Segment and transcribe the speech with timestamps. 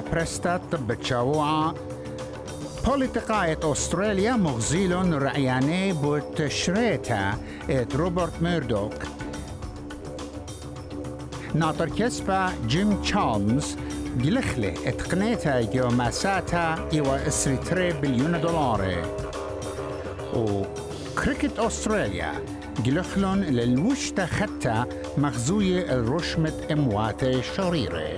[0.00, 1.74] برستات بتشاوعة
[2.86, 7.34] بوليتقاية أستراليا مغزيل رعياني بوتشريتا
[7.70, 8.92] ات روبرت ميردوك
[11.54, 13.76] ناطر كسبا جيم تشالمز
[14.16, 19.02] جلخلي اتقنيتا جو ماساتا إيوا اسري تري بليون دولار
[20.34, 22.32] وكريكت أستراليا
[22.84, 24.86] جلخلون للوشتا ختا
[25.18, 28.08] مغزوية الرشمة امواتي شريره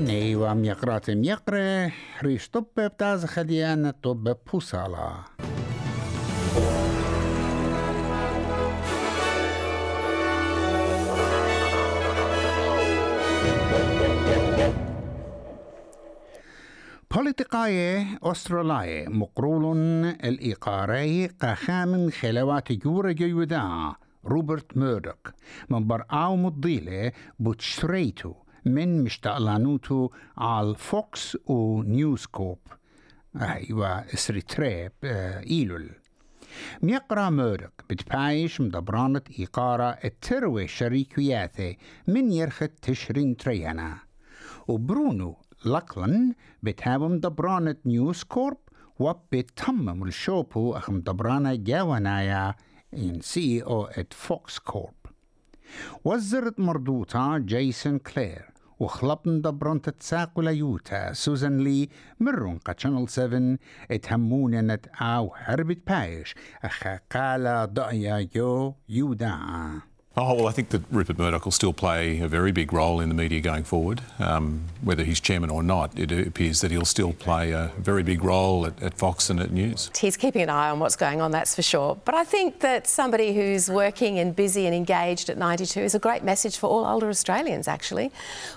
[0.00, 1.90] أني وام يقرات يقرأ
[2.22, 5.24] ريش طب بتاز خديان طب بوصالة.
[17.10, 19.76] بوليتقاية أسترالية مقرول
[20.24, 23.92] الإيقاري قخام خلوات جورة جيودا
[24.24, 25.32] روبرت ميردوك
[25.70, 32.58] من برآو مضيلة بوتشريتو من مشتغلانوتو على فوكس ونيوز كوب
[33.40, 35.90] أيوة إسري تريب إيلول
[36.82, 41.76] ميقرا ميردوك بتبايش مدبرانة إيقارة التروي شريكياته
[42.08, 43.98] من يرخت تشرين تريانا
[44.68, 48.56] وبرونو لكلن بتهاوم دبرانة نيوز كورب
[48.98, 52.54] وبتمم الشوبو أخم دبرانة جاونايا
[52.94, 54.94] إن سي أو ات فوكس كورب
[56.04, 58.49] وزرت مردوطة جيسون كلير
[58.80, 61.12] وخلبن دبرنت تساقل يوتا.
[61.12, 61.88] سوزان لي
[62.20, 63.58] مرون قا 7
[63.90, 69.89] اتهمون نت آو هربت بايش اخا قالا ضعيا يو يودا.
[70.16, 73.08] Oh, well, I think that Rupert Murdoch will still play a very big role in
[73.08, 74.00] the media going forward.
[74.18, 78.24] Um, whether he's chairman or not, it appears that he'll still play a very big
[78.24, 79.88] role at, at, Fox and at News.
[79.96, 81.96] He's keeping an eye on what's going on, that's for sure.
[82.04, 86.00] But I think that somebody who's working and busy and engaged at 92 is a
[86.00, 88.10] great message for all older Australians, actually.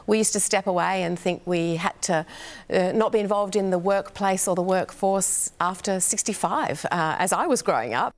[0.08, 2.26] We used to step away and think we had to
[2.72, 7.46] uh, not be involved in the workplace or the workforce after 65, uh, as I
[7.46, 8.16] was growing up.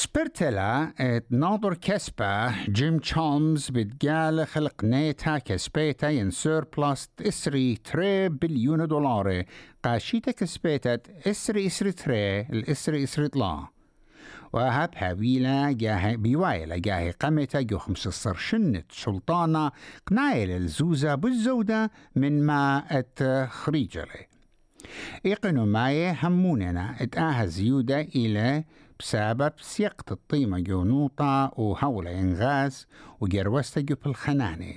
[0.00, 8.86] سبرتلا ات ناظر كسبة جيم تشالمز بتقال خلق نيتا كسبيتا ين سيربلاس اسري تري بليون
[8.86, 9.44] دولار
[9.84, 13.66] قاشيتا كسبيتا اسري اسري تري الاسري اسري طلا
[14.52, 19.70] وهاب هاويلا جاه بيوايلا جاه قمتا جو خمس شنت سلطانة
[20.06, 24.26] قنايل الزوزة بالزودة من ما ات خريجلي
[25.26, 28.64] إيقنوا معي هموننا اتآها زيودة إلى
[29.00, 32.86] بسبب سيقة الطيمة جونوطة وهولة إنغاز
[33.20, 34.74] وجروستا جو بالخنانة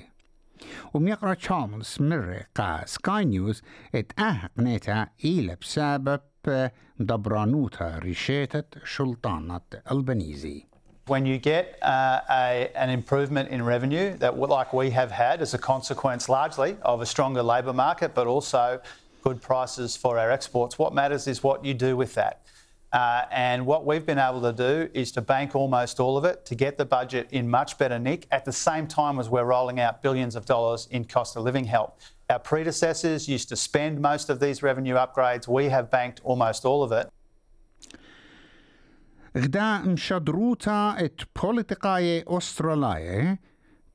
[0.93, 3.61] وميقرا تشارلز مرة قا سكاي نيوز
[3.95, 6.21] اتأهق نيتا إلى بسبب
[6.99, 9.61] دبرانوتا ريشيتة شلطانة
[9.91, 10.65] البنيزي
[11.07, 15.53] When you get uh, a, an improvement in revenue that, like we have had as
[15.53, 18.79] a consequence largely of a stronger labour market, but also
[19.21, 22.43] good prices for our exports, what matters is what you do with that.
[22.92, 26.46] Uh, and what we've been able to do is to bank almost all of it
[26.46, 29.78] to get the budget in much better nick at the same time as we're rolling
[29.78, 32.00] out billions of dollars in cost of living help.
[32.30, 35.46] Our predecessors used to spend most of these revenue upgrades.
[35.46, 37.10] We have banked almost all of it.
[39.36, 43.38] غدا مشدروتا ات بوليتقاية أسترالية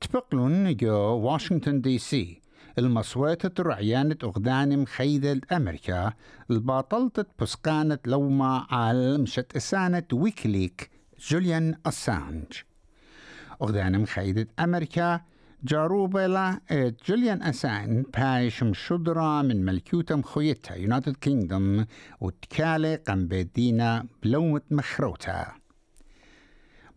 [0.01, 2.41] تبقلون جو واشنطن دي سي
[2.78, 6.12] المصوات رعيانة أغدان مخيدة أمريكا
[6.50, 10.90] الباطلت بسقانة لوما على مشت إسانة ويكليك
[11.20, 12.46] جوليان أسانج.
[13.62, 15.20] أغدان مخيدة أمريكا
[15.64, 16.60] جاروبلا
[17.08, 21.86] جوليان أسان بايش مشدرة من ملكوتة مخويتها يونايتد كينغدوم
[22.20, 25.46] وتكالي قم بدينا بلومة مخروتا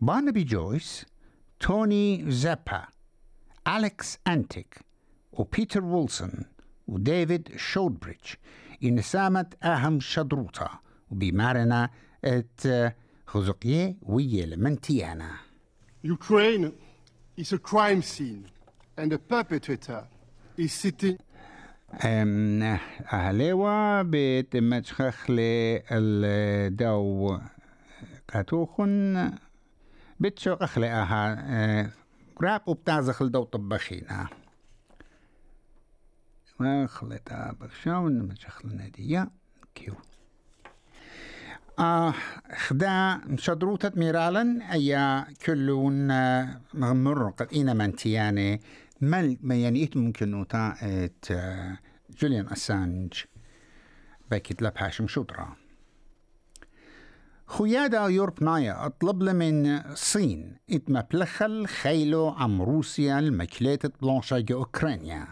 [0.01, 1.06] بانبي جويس
[1.60, 2.86] توني زابا
[3.68, 4.91] أليكس أنتيك.
[5.33, 6.45] وبيتر ويلسون
[6.88, 8.33] وديفيد شودبريدج
[8.83, 10.81] إنسامة أهم شدروطة
[11.12, 11.89] وبمارنا
[12.25, 12.62] ات
[13.28, 15.31] خزقية ويا لمنتيانا.
[16.04, 16.72] Ukraine
[17.38, 18.45] is a crime scene
[18.98, 20.07] and the perpetrator
[20.57, 21.18] is sitting
[22.06, 22.62] أم
[23.13, 25.25] أهليوا بيت متخخ
[25.92, 27.39] الدو
[28.28, 29.31] كاتوخن
[30.19, 31.92] بتشو أخلي أها
[32.36, 34.28] قراب وبتعزخ الدو طبخينا.
[36.88, 39.31] خليتها بخشاون مشخل نادية
[39.75, 39.94] كيو.
[41.80, 42.13] آه
[42.56, 46.08] خدا مشدروتة ميرالا أي كلون
[46.74, 48.62] مغمر قد إينا منتياني
[49.02, 51.25] مل ما يعني ممكن نوتا إت
[52.22, 53.14] جوليان أسانج.
[54.31, 55.56] بكت لبهاشم شدرا.
[57.46, 60.57] خيادا يوربنايا أطلب من صين.
[60.69, 65.28] اتمبلخل خيلو عم روسيا المكليتة بلانشا أوكرانيا.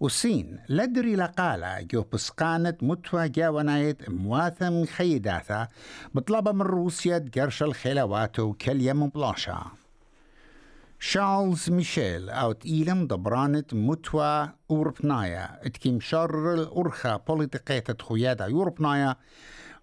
[0.00, 5.68] وصين لدري لقالا جو بسقانة متوى جاونايت مواثم خيداثا
[6.14, 9.66] بطلبة من روسيا تقرش الخيلواتو كليم بلاشا
[11.02, 19.16] شارلز ميشيل أو تقيلم دبرانة متوى أوربنايا إتكيم شر الأرخا بوليتيقية خيادا يوربنايا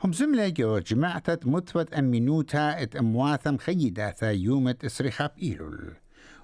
[0.03, 5.93] هم زملة جو جماعة متوت أمينوتا إت أمواثم خيداثا يومة إسريخاب إيلول.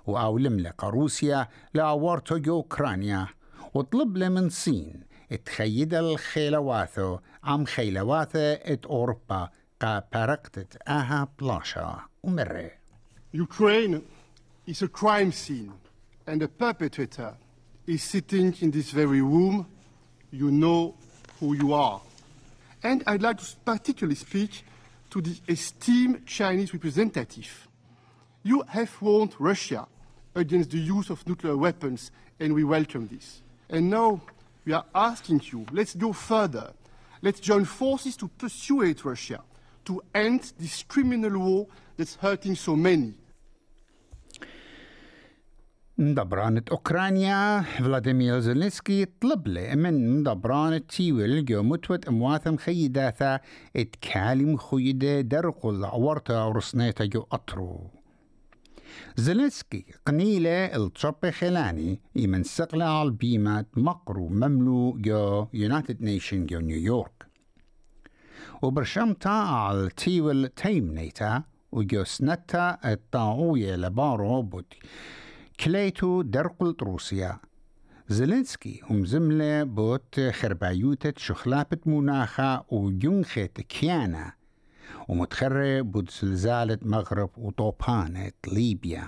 [0.05, 3.27] وأولم لك روسيا لأورتو أوكرانيا
[3.73, 5.03] وطلب من صين
[5.45, 9.49] تخيد الخيلواثو عم خيلواثة ات أوروبا
[9.81, 12.71] قا بارقتت آها بلاشا ومرة
[13.33, 14.03] Ukraine
[14.67, 15.73] is a crime scene,
[16.27, 17.33] and the perpetrator
[17.87, 19.65] is sitting in this very room.
[20.31, 20.95] You know
[21.39, 21.99] who you are.
[22.83, 24.63] And I'd like to particularly speak
[25.09, 27.67] to the esteemed Chinese representative.
[28.43, 29.87] You have warned Russia
[30.35, 32.11] against the use of nuclear weapons,
[32.41, 33.41] and we welcome this.
[33.69, 34.21] And now
[34.65, 36.73] we are asking you, let's go further.
[37.21, 39.39] Let's join forces to persuade Russia
[39.85, 41.67] to end this criminal war
[41.97, 43.13] that's hurting so many.
[45.97, 53.39] مدبرانة أوكرانيا فلاديمير زيلينسكي طلب لي من مدبرانة تيويل جو متوت أمواثم خيداثا
[53.75, 57.89] اتكالم خيدة درقل عورتا ورسنيتا جو أطرو
[59.17, 67.27] زيلينسكي قنيلة التشوبي خلاني يمن سقلا على البيمات مقرو مملو جو يونايتد نيشن جو نيويورك
[68.61, 74.79] وبرشمتا على تيويل تيمنيتا وجو سنتا الطاعوية لبارو بودي
[75.59, 77.39] كليتو درقلت روسيا.
[78.09, 84.33] زيلينسكي هم زملة بوت خربايوتة شخلابة مناخة وجنخة كيانا.
[85.07, 89.07] ومتخرة بود زلزالة مغرب وطوبانة ليبيا.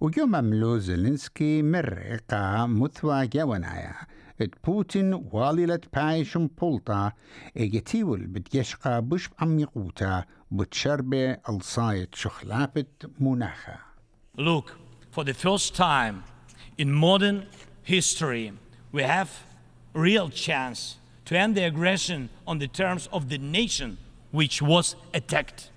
[0.00, 3.94] وجو مملو زيلينسكي مرقا مثوى جوانايا
[4.40, 7.12] ات بوتين واليلة بايشم بولتا
[7.56, 12.84] اجتيول بتيشقى بش عميقوتا بتشربة الصايت شخلابة
[13.20, 13.78] مناخة
[14.38, 14.76] Look,
[15.10, 16.24] for the first time
[16.76, 17.46] in modern
[17.82, 18.52] history,
[18.92, 19.30] we have
[19.94, 23.96] real chance to end the aggression on the terms of the nation.
[24.35, 25.69] which was attacked.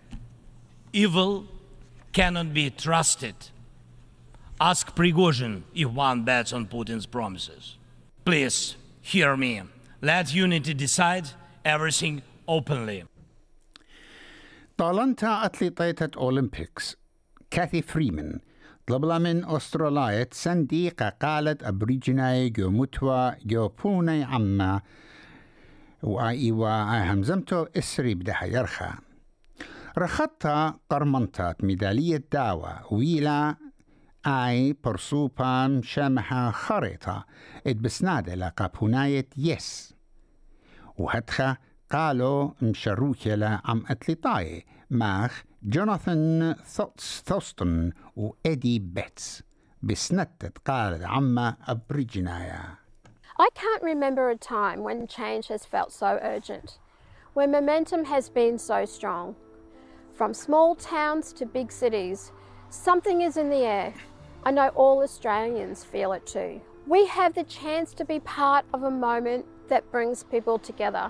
[0.93, 1.47] Evil
[2.13, 3.35] cannot be trusted.
[4.61, 7.77] Ask Prigozhin if one bets on Putin's promises.
[8.25, 9.63] Please hear me.
[10.01, 11.27] Let unity decide
[11.65, 13.05] everything openly.
[14.79, 16.97] طالنتا أتليطيتة أولمبيكس
[17.51, 18.41] كاثي فريمان
[18.87, 24.81] طلبلا من أستراليا صنديقة قالت أبريجناي جو متوى جو بوني عما
[26.04, 28.92] وآيوا همزمتو إسري بدها يرخى
[29.98, 33.56] رخطة قرمنتات ميدالية داوة ويلا
[34.28, 37.26] آي برسوبان شمحة خريطة
[37.68, 39.94] اتبسنادة لقب هناية يس
[40.98, 41.58] وهدخة
[41.92, 46.56] قالوا مشروكة عم أتليطاي ماخ جوناثان
[47.26, 49.44] ثوستون وإيدي بيتس
[49.84, 52.64] بسنتة قال عما أبريجنايا
[53.42, 56.78] I can't remember a time when change has felt so urgent,
[57.34, 59.38] when momentum has been so strong.
[60.12, 62.34] From small towns to big cities,
[62.70, 63.94] something is in the air.
[64.44, 66.60] I know all Australians feel it too.
[66.86, 71.10] We have the chance to be part of a moment that brings people together,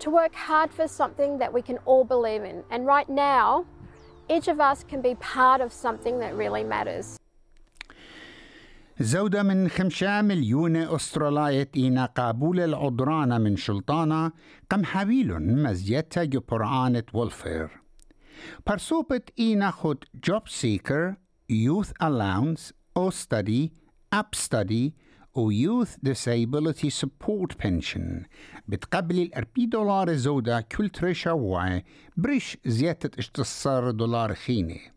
[0.00, 2.64] to work hard for something that we can all believe in.
[2.70, 3.64] And right now,
[4.28, 7.18] each of us can be part of something that really matters.
[9.00, 14.32] زودة من خمسة مليون أسترالية إينا قابول العضرانة من شلطانة
[14.70, 17.70] قم حبيل مزيتا جبرعانة وولفير.
[18.66, 21.14] برسوبة إينا خد جوب سيكر
[21.50, 23.72] يوث ألاونس أو ستدي
[24.12, 24.94] أب ستدي
[25.34, 28.26] و يوث disability support pension.
[28.68, 31.84] بتقبل الأربي دولار زودة كل تريشا وعي
[32.16, 34.95] بريش زيادة اشتصار دولار خيني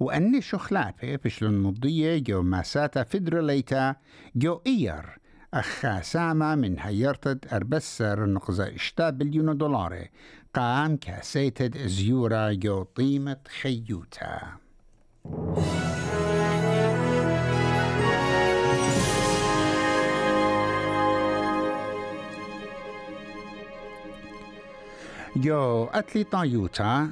[0.00, 3.94] وأني شخلابة بشلون مضية جو ماساتا فدراليتا
[4.36, 5.18] جو إير
[5.54, 10.08] أخا سامة من هيرتد أربسر نقزة اشتا بليون دولار
[10.54, 14.40] قام كاسيتد زيورا جو قيمة خيوتا.
[25.36, 27.10] جو أتلي طايوتا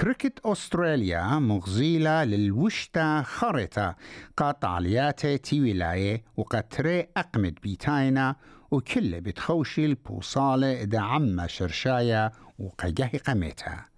[0.00, 3.96] كريكت أستراليا مغزيلة للوشتا خريطة
[4.36, 8.36] قاطعليات تي ولاية وقتري أقمد بيتاينا
[8.70, 13.88] وكل بتخوشي البوصالة إذا عم شرشايا وقجاه قمتها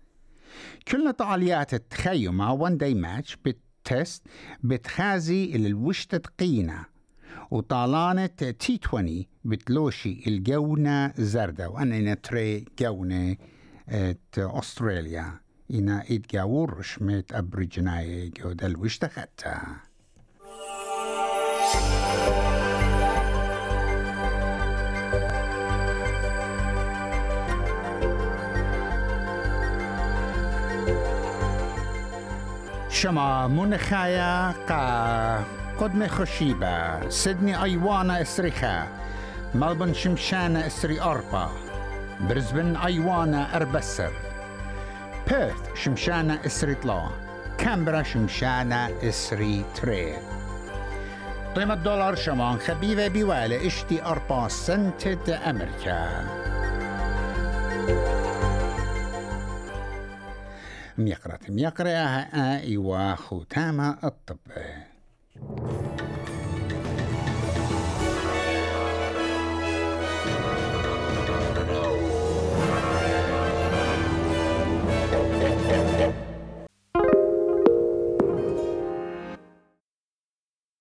[0.88, 4.23] كل طاليات التخيمة وان داي ماتش بالتست
[4.62, 6.85] بتخازي إلى الوشتة قينة
[7.50, 11.69] وطالانة تي 20 بتلوشي الجونة زردة.
[11.69, 13.37] وأنا تري جونة
[14.38, 15.48] أستراليا.
[15.75, 19.77] إنا إتجاور شميت أبريجناي جود الوشتة خدتها
[32.91, 35.45] شما منخايا قا
[35.81, 38.89] قدم خشيبة سيدني أيوانا إسريخا
[39.55, 41.51] ملبن شمشانة إسري أربا
[42.21, 44.27] برزبن أيوانا أربسر.
[45.28, 47.08] بيرث شمشانة إسري طلا
[47.58, 50.16] كامبرا شمشانة إسري تري
[51.56, 56.25] قيمة دولار شمان خبيبة بوالة اشتي أربا سنتة أمريكا
[60.99, 64.38] ميقرة ميقرة ايوا ختامة الطب.